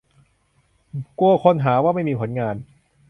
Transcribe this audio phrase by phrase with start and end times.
[1.19, 2.55] กลัวคนหาว่าไม่มีผลงาน